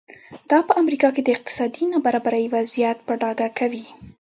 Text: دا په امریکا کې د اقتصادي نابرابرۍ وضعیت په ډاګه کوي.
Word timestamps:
دا 0.49 0.59
په 0.67 0.73
امریکا 0.81 1.09
کې 1.15 1.21
د 1.23 1.29
اقتصادي 1.35 1.83
نابرابرۍ 1.93 2.45
وضعیت 2.55 2.97
په 3.07 3.13
ډاګه 3.21 3.47
کوي. 3.59 3.85